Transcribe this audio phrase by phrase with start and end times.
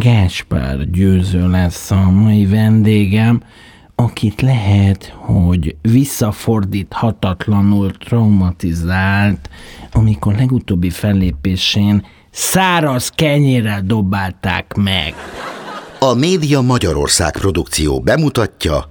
[0.00, 3.42] Gáspár Győző lesz a mai vendégem,
[3.94, 9.50] akit lehet, hogy visszafordíthatatlanul traumatizált,
[9.92, 15.14] amikor legutóbbi fellépésén száraz kenyérrel dobálták meg.
[15.98, 18.84] A Média Magyarország produkció bemutatja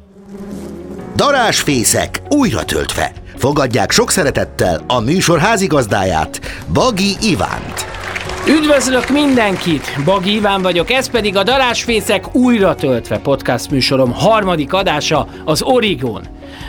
[1.16, 3.14] Darásfészek újra töltve.
[3.36, 6.40] Fogadják sok szeretettel a műsor házigazdáját,
[6.74, 7.99] Bagi Ivánt.
[8.48, 10.04] Üdvözlök mindenkit!
[10.06, 16.22] Bagi Iván vagyok, ez pedig a Darásfészek újra töltve podcast műsorom harmadik adása, az Origon.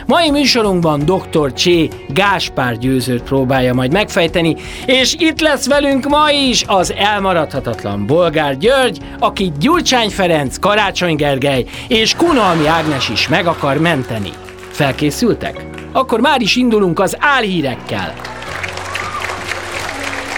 [0.06, 1.52] Mai műsorunkban dr.
[1.52, 4.56] Csé Gáspár győzőt próbálja majd megfejteni,
[4.86, 11.64] és itt lesz velünk ma is az elmaradhatatlan Bolgár György, aki Gyurcsány Ferenc, Karácsony Gergely
[11.88, 14.30] és Kunalmi Ágnes is meg akar menteni.
[14.70, 15.64] Felkészültek?
[15.92, 18.14] Akkor már is indulunk az álhírekkel.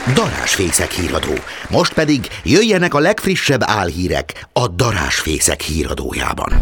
[0.06, 1.32] Darásfészek híradó.
[1.70, 6.52] Most pedig jöjjenek a legfrissebb álhírek a Darásfészek híradójában.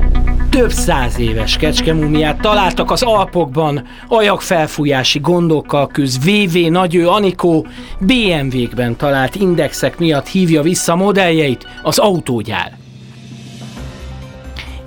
[0.50, 7.66] Több száz éves kecskemumiát találtak az Alpokban, ajakfelfújási gondokkal küzd VV Nagyő Anikó,
[7.98, 12.79] BMW-kben talált indexek miatt hívja vissza modelljeit az autógyár.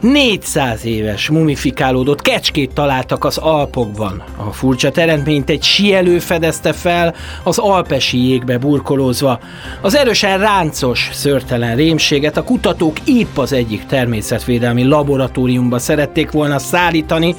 [0.03, 4.23] 400 éves mumifikálódott kecskét találtak az Alpokban.
[4.37, 9.39] A furcsa teremtményt egy sielő fedezte fel, az alpesi jégbe burkolózva.
[9.81, 17.35] Az erősen ráncos, szörtelen rémséget a kutatók épp az egyik természetvédelmi laboratóriumba szerették volna szállítani,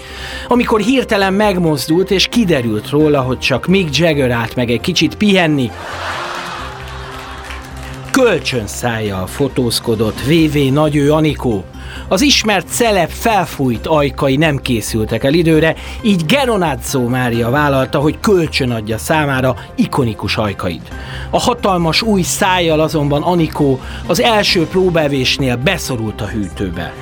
[0.48, 5.70] amikor hirtelen megmozdult és kiderült róla, hogy csak Mick Jagger állt meg egy kicsit pihenni,
[8.10, 11.64] kölcsönszájjal fotózkodott VV Nagyő Anikó.
[12.08, 18.70] Az ismert celeb felfújt ajkai nem készültek el időre, így Geronazzo Mária vállalta, hogy kölcsön
[18.70, 20.88] adja számára ikonikus ajkait.
[21.30, 26.92] A hatalmas új szájjal azonban Anikó az első próbevésnél beszorult a hűtőbe.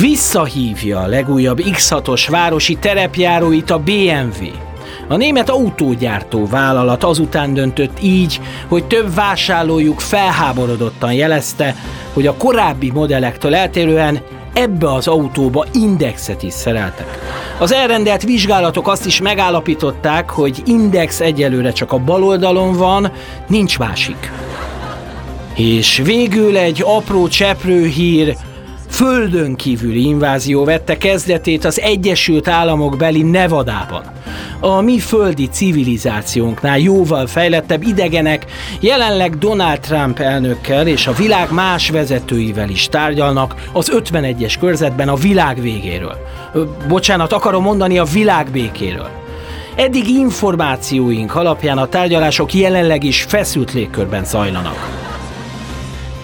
[0.00, 4.69] Visszahívja a legújabb X6-os városi terepjáróit a BMW.
[5.10, 11.74] A német autógyártó vállalat azután döntött így, hogy több vásárlójuk felháborodottan jelezte,
[12.12, 14.20] hogy a korábbi modellektől eltérően
[14.52, 17.18] ebbe az autóba indexet is szereltek.
[17.58, 23.12] Az elrendelt vizsgálatok azt is megállapították, hogy index egyelőre csak a bal oldalon van,
[23.48, 24.32] nincs másik.
[25.54, 28.36] És végül egy apró cseprő hír,
[28.90, 34.02] földön kívüli invázió vette kezdetét az Egyesült Államok beli Nevadában.
[34.60, 38.46] A mi földi civilizációnknál jóval fejlettebb idegenek
[38.80, 45.14] jelenleg Donald Trump elnökkel és a világ más vezetőivel is tárgyalnak az 51-es körzetben a
[45.14, 46.16] világ végéről.
[46.88, 49.08] Bocsánat, akarom mondani a világ békéről.
[49.76, 54.99] Eddig információink alapján a tárgyalások jelenleg is feszült légkörben zajlanak.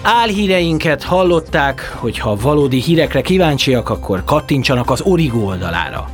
[0.09, 6.09] Álhíreinket hallották, hogy ha valódi hírekre kíváncsiak, akkor kattintsanak az Origo oldalára.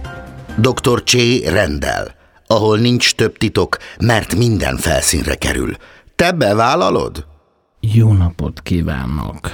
[0.58, 1.04] Dr.
[1.04, 2.16] Csé rendel,
[2.48, 5.76] ahol nincs több titok, mert minden felszínre kerül.
[6.16, 7.26] Te bevállalod?
[7.80, 9.50] Jó napot kívánok!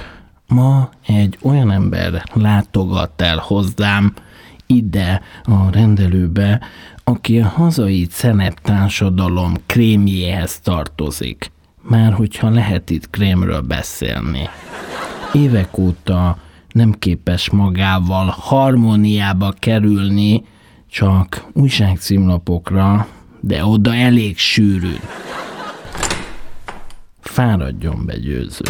[0.46, 4.14] Ma egy olyan ember látogat el hozzám
[4.66, 6.60] ide a rendelőbe,
[7.04, 8.08] aki a hazai
[8.62, 11.50] társadalom krémjéhez tartozik
[11.82, 14.48] már hogyha lehet itt krémről beszélni.
[15.32, 16.36] Évek óta
[16.72, 20.44] nem képes magával harmóniába kerülni,
[20.90, 23.06] csak újságcímlapokra,
[23.40, 25.00] de oda elég sűrűn.
[27.20, 28.64] Fáradjon be győző.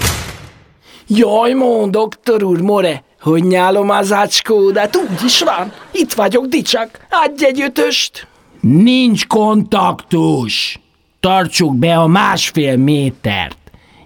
[1.06, 5.72] Jaj, mond, doktor úr, more, hogy nyálom az ácskódát, úgy is van.
[5.92, 8.26] Itt vagyok, dicsak, adj egy ötöst.
[8.60, 10.80] Nincs kontaktus!
[11.20, 13.58] Tartsuk be a másfél métert,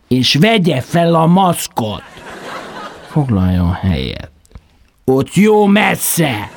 [0.08, 2.02] és vegye fel a maszkot.
[3.10, 4.30] Foglaljon helyet.
[5.04, 6.50] Ott jó messze.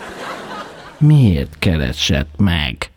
[0.98, 2.92] Miért keresett meg?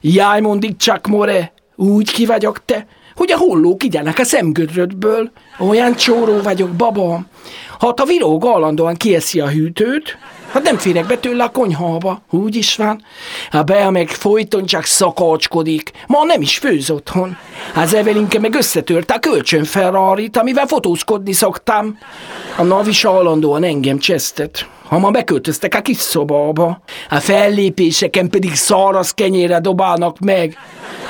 [0.00, 5.30] Jaj, mondik csak, more, úgy ki vagyok te, hogy a hollók igyenek a szemgödrödből.
[5.58, 7.20] Olyan csóró vagyok, baba.
[7.78, 10.18] Ha a viróg állandóan kieszi a hűtőt,
[10.52, 13.02] Hát nem férek be tőle a konyhába, úgy is van.
[13.50, 15.90] A Bea meg folyton csak szakacskodik.
[16.06, 17.36] Ma nem is főz otthon.
[17.74, 21.98] Az Evelinke meg összetörte a kölcsön Ferrari-t, amivel fotózkodni szoktam.
[22.56, 24.66] A Nav is állandóan engem csesztet.
[24.88, 30.56] Ha ma beköltöztek a kis szobába, a fellépéseken pedig száraz kenyére dobálnak meg.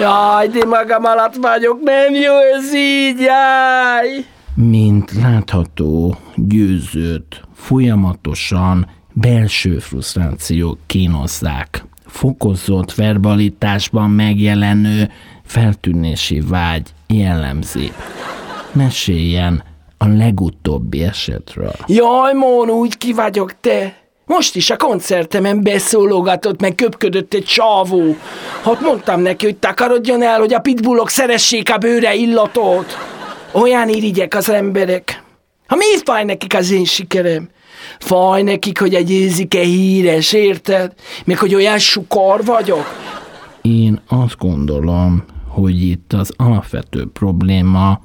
[0.00, 4.24] Jaj, de magam alatt vagyok, nem jó ez így, jaj!
[4.60, 11.84] Mint látható, győzőt folyamatosan belső frusztrációk kínozzák.
[12.06, 15.10] Fokozott verbalitásban megjelenő
[15.44, 17.92] feltűnési vágy jellemzi.
[18.72, 19.62] Meséljen
[19.98, 21.72] a legutóbbi esetről.
[21.86, 23.96] Jaj, Món, úgy ki vagyok te.
[24.26, 28.16] Most is a koncertemen beszólogatott, meg köpködött egy csávó.
[28.64, 33.17] Hát mondtam neki, hogy takarodjon el, hogy a pitbullok szeressék a bőre illatot.
[33.52, 35.22] Olyan irigyek az emberek.
[35.66, 37.48] Ha miért fáj nekik az én sikerem?
[37.98, 40.92] Fáj nekik, hogy egy ézike híres, érted?
[41.24, 42.86] Meg hogy olyan sukar vagyok?
[43.62, 48.00] Én azt gondolom, hogy itt az alapvető probléma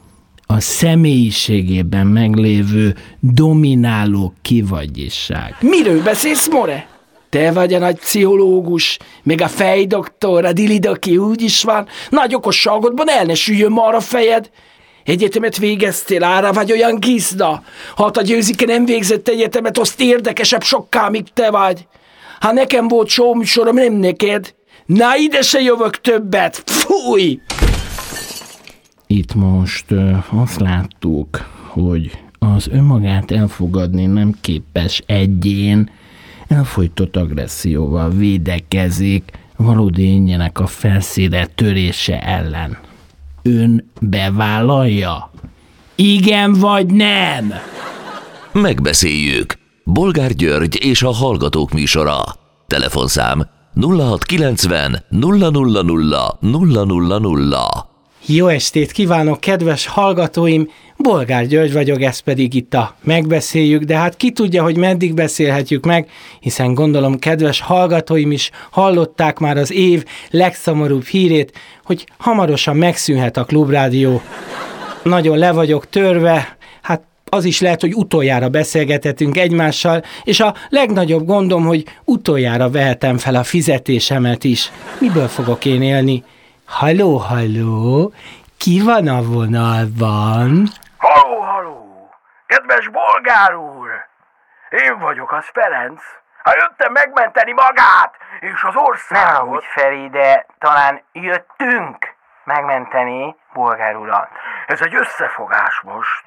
[0.46, 5.56] a személyiségében meglévő domináló kivagyiság.
[5.60, 6.88] Miről beszélsz, More?
[7.30, 11.88] Te vagy a nagy pszichológus, meg a fejdoktor, a dilidaki úgy is van.
[12.10, 14.50] Nagy okosságodban el ne süljön mar a fejed.
[15.04, 17.64] Egyetemet végeztél, ára vagy olyan gizda.
[17.96, 21.88] Ha a győzike nem végzett egyetemet, azt érdekesebb sokkal, mint te vagy.
[22.40, 24.54] Ha nekem volt showműsorom, nem neked.
[24.86, 27.40] Na ide se jövök többet, fúj!
[29.08, 35.90] Itt most ö, azt láttuk, hogy az önmagát elfogadni nem képes egyén
[36.48, 42.78] elfolytott agresszióval védekezik valódi ényének a felszíre törése ellen.
[43.44, 45.32] Ön bevállalja?
[45.96, 47.54] Igen vagy nem?
[48.52, 49.54] Megbeszéljük.
[49.84, 52.22] Bolgár György és a Hallgatók műsora.
[52.68, 55.50] Telefonszám 0690 000
[57.20, 57.93] 000.
[58.26, 60.70] Jó estét kívánok, kedves hallgatóim!
[60.98, 65.86] Bolgár György vagyok, ez pedig itt a Megbeszéljük, de hát ki tudja, hogy meddig beszélhetjük
[65.86, 66.10] meg,
[66.40, 71.52] hiszen gondolom kedves hallgatóim is hallották már az év legszomorúbb hírét,
[71.84, 74.22] hogy hamarosan megszűnhet a klubrádió.
[75.04, 81.26] Nagyon le vagyok törve, hát az is lehet, hogy utoljára beszélgethetünk egymással, és a legnagyobb
[81.26, 84.72] gondom, hogy utoljára vehetem fel a fizetésemet is.
[85.00, 86.24] Miből fogok én élni?
[86.68, 88.14] Halló, halló,
[88.58, 90.68] ki van a vonalban?
[90.98, 92.10] Haló, haló!
[92.46, 93.90] Kedves bolgár úr!
[94.70, 96.02] Én vagyok, az Ferenc.
[96.44, 99.48] Ha jöttem megmenteni magát és az Nem országot.
[99.48, 104.30] úgy, Feri, de talán jöttünk megmenteni bolgár urat.
[104.68, 106.24] Ez egy összefogás most.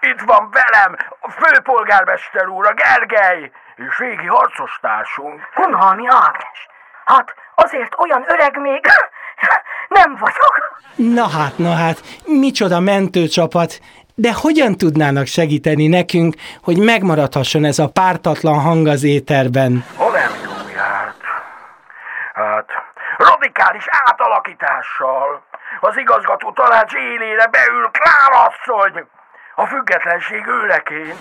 [0.00, 5.48] Itt van velem a főpolgármester úr, a Gergely, és régi harcostársunk.
[5.54, 6.68] Kunhalmi Ágnes.
[7.04, 8.86] Hát azért olyan öreg még
[9.98, 10.78] nem vagyok.
[10.94, 13.80] Na hát, na hát, micsoda mentőcsapat,
[14.14, 19.84] de hogyan tudnának segíteni nekünk, hogy megmaradhasson ez a pártatlan hang az éterben?
[19.96, 20.48] Ha nem.
[22.34, 22.68] Hát,
[23.16, 25.42] radikális átalakítással.
[25.80, 29.06] Az igazgató tanács élére beül Klára asszony,
[29.54, 31.18] a függetlenség őreként.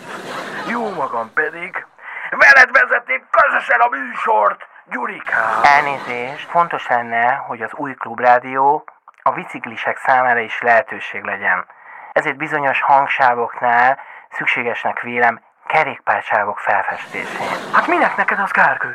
[0.67, 1.85] Jó magam pedig.
[2.29, 5.61] Veled vezetnék közösen a műsort, Gyurikám.
[5.63, 8.83] Elnézést, fontos lenne, hogy az új klubrádió
[9.23, 11.65] a biciklisek számára is lehetőség legyen.
[12.11, 13.99] Ezért bizonyos hangsávoknál
[14.29, 17.73] szükségesnek vélem kerékpársávok felfestésén.
[17.73, 18.91] Hát minek neked az, Gergő?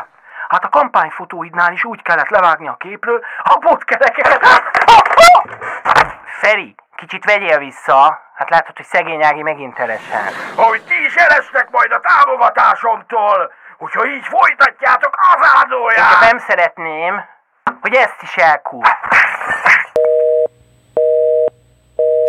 [0.48, 4.46] Hát a kampányfotóidnál is úgy kellett levágni a képről a botkereket.
[6.24, 10.22] Feri, kicsit vegyél vissza, hát látod, hogy szegény Ági megint elesen.
[10.56, 16.20] Hogy ti is elestek majd a támogatásomtól, hogyha így folytatjátok az Inkább áldóját.
[16.20, 17.24] nem szeretném,
[17.80, 18.86] hogy ezt is elkúr.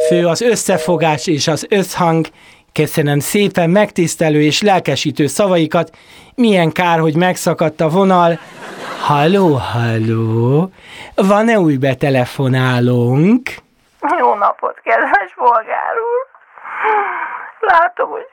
[0.07, 2.25] Fő az összefogás és az összhang.
[2.74, 5.89] Köszönöm szépen megtisztelő és lelkesítő szavaikat.
[6.36, 8.39] Milyen kár, hogy megszakadt a vonal.
[9.01, 10.72] Halló, halló,
[11.15, 13.50] van-e új betelefonálónk?
[14.19, 16.27] Jó napot, kedves bolgár úr.
[17.60, 18.27] Látom, hogy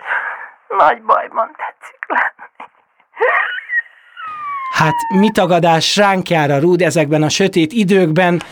[0.68, 2.70] nagy bajban tetszik lenni.
[4.72, 8.42] Hát mi tagadás ránk jár a rúd ezekben a sötét időkben,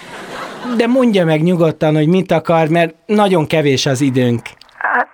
[0.77, 4.43] de mondja meg nyugodtan, hogy mit akar, mert nagyon kevés az időnk.
[4.79, 5.09] Hát,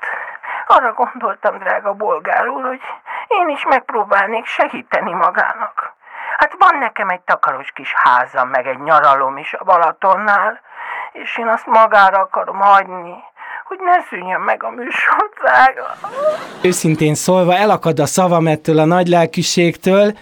[0.66, 2.80] arra gondoltam, drága bolgár úr, hogy
[3.28, 5.94] én is megpróbálnék segíteni magának.
[6.38, 10.60] Hát van nekem egy takaros kis házam, meg egy nyaralom is a Balatonnál,
[11.12, 13.14] és én azt magára akarom hagyni,
[13.68, 15.96] hogy ne szűnjön meg a műsorzága.
[16.62, 20.18] Őszintén szólva elakad a szavam ettől a nagy lelkűségtől.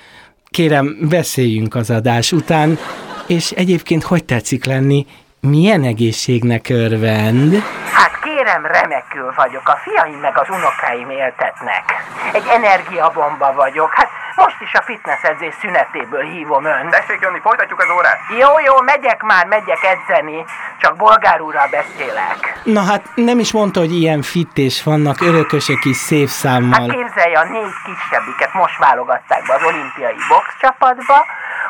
[0.51, 2.79] Kérem, beszéljünk az adás után.
[3.27, 5.07] És egyébként hogy tetszik lenni?
[5.41, 7.55] Milyen egészségnek örvend?
[7.93, 9.69] Hát kérem, remekül vagyok.
[9.69, 11.85] A fiaim meg az unokáim éltetnek.
[12.33, 13.95] Egy energiabomba vagyok.
[13.95, 16.89] Hát most is a fitness edzés szünetéből hívom ön.
[16.91, 18.19] Tessék jönni, folytatjuk az órát.
[18.39, 20.45] Jó, jó, megyek már, megyek edzeni.
[20.81, 22.61] Csak bolgár úrral beszélek.
[22.63, 26.89] Na hát nem is mondta, hogy ilyen fit és vannak örökösök is szép Hát számmal.
[26.89, 31.25] képzelje, a négy kisebbiket most válogatták be az olimpiai boxcsapatba,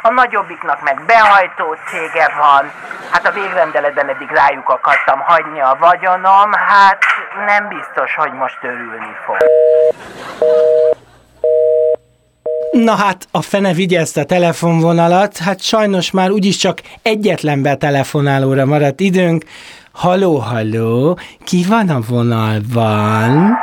[0.07, 2.71] a nagyobbiknak meg behajtó cége van.
[3.11, 6.99] Hát a végrendeletben eddig rájuk akartam hagyni a vagyonom, hát
[7.47, 9.37] nem biztos, hogy most örülni fog.
[12.71, 18.65] Na hát, a fene vigye ezt a telefonvonalat, hát sajnos már úgyis csak egyetlen betelefonálóra
[18.65, 19.45] maradt időnk.
[19.93, 23.59] Haló, haló, ki van a vonalban?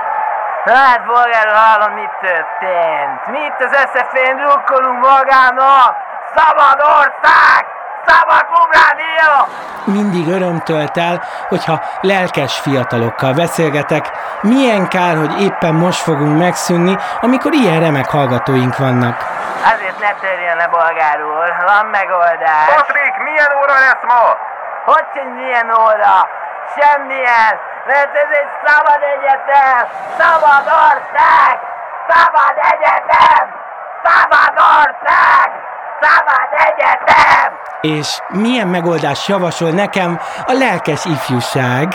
[0.66, 3.22] Hát, bolgár, hallom, mit történt.
[3.32, 6.11] Mit az eszefén drukkolunk magának?
[6.36, 7.66] Szabad ország!
[8.06, 9.32] Szabad klubrádió!
[9.84, 14.12] Mindig öröm tölt el, hogyha lelkes fiatalokkal beszélgetek.
[14.42, 19.16] Milyen kár, hogy éppen most fogunk megszűnni, amikor ilyen remek hallgatóink vannak.
[19.74, 21.48] Azért ne törjön le, bolgár úr.
[21.66, 22.74] Van megoldás.
[22.76, 24.38] Patrik, milyen óra lesz ma?
[24.86, 26.30] Hogy, hogy milyen óra?
[26.76, 27.54] Semmilyen,
[27.86, 29.82] mert ez egy szabad egyetem!
[30.20, 31.54] Szabad ország!
[32.10, 33.44] Szabad egyetem!
[34.04, 35.71] Szabad ország!
[36.02, 37.60] Szabad egyetem!
[37.82, 41.88] És milyen megoldást javasol nekem a lelkes ifjúság?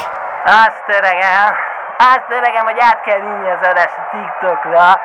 [0.45, 1.55] Azt öregem,
[1.99, 5.01] azt öregem, hogy át kell vinni az adást a TikTokra,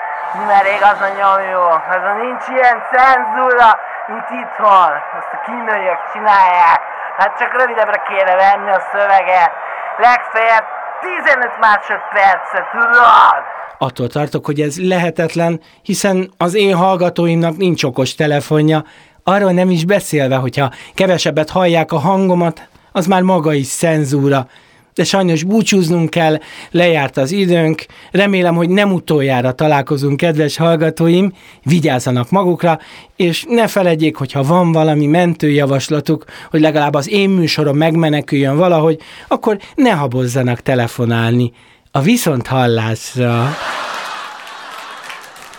[0.48, 1.63] mert rég az a nyomjó,
[1.96, 6.81] azon nincs ilyen cenzúra, mint itthon, azt a kínaiak csinálják.
[7.17, 9.51] Hát csak rövidebbre kéne venni a szöveget,
[9.98, 10.65] legfeljebb
[11.00, 13.43] 15 másodpercet, tudod?
[13.78, 18.86] Attól tartok, hogy ez lehetetlen, hiszen az én hallgatóimnak nincs okos telefonja,
[19.24, 24.48] arról nem is beszélve, hogyha kevesebbet hallják a hangomat, az már maga is cenzúra.
[24.94, 26.40] De sajnos búcsúznunk kell,
[26.72, 32.80] lejárt az időnk, remélem, hogy nem utoljára találkozunk, kedves hallgatóim, vigyázzanak magukra,
[33.16, 39.58] és ne feledjék, hogyha van valami mentőjavaslatuk, hogy legalább az én műsorom megmeneküljön valahogy, akkor
[39.75, 41.51] ne habozzanak telefonálni.
[41.93, 43.57] A viszont hallásra!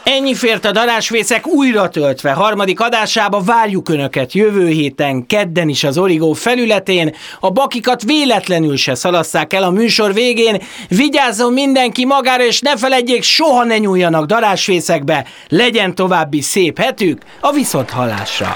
[0.05, 2.33] Ennyi fért a darásvészek újra töltve.
[2.33, 7.15] Harmadik adásába várjuk Önöket jövő héten, kedden is az Origó felületén.
[7.41, 10.63] A bakikat véletlenül se szalasszák el a műsor végén.
[10.89, 15.27] Vigyázzon mindenki magára, és ne feledjék, soha ne nyúljanak darásvészekbe.
[15.49, 18.53] Legyen további szép hetük a viszont hallásra.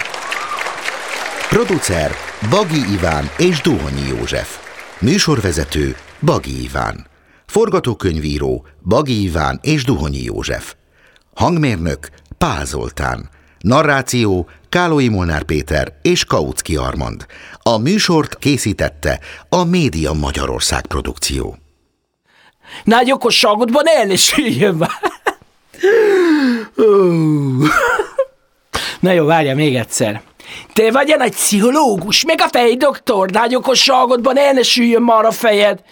[1.48, 2.10] Producer
[2.50, 4.58] Bagi Iván és Duhonyi József.
[4.98, 7.15] Műsorvezető Bagi Iván.
[7.46, 10.74] Forgatókönyvíró Bagi Iván és Duhonyi József.
[11.34, 13.28] Hangmérnök Pál Zoltán.
[13.58, 17.26] Narráció Kálói Molnár Péter és Kautsky Armand.
[17.62, 21.56] A műsort készítette a Média Magyarország produkció.
[22.84, 24.90] Nagy okosságodban el ne süljön már.
[29.00, 30.22] Na jó, várja még egyszer.
[30.72, 35.82] Te vagy egy pszichológus, meg a fejdoktor, nagy okosságodban el ne süljön már a fejed.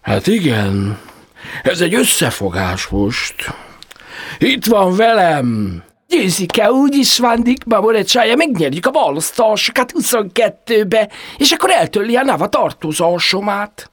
[0.00, 0.98] Hát igen,
[1.62, 3.34] ez egy összefogás most.
[4.38, 5.82] Itt van velem.
[6.08, 13.90] Győzike, úgyis van Dick Baborecsája, megnyerjük a választásokat 22-be, és akkor eltölli a nava tartozásomat.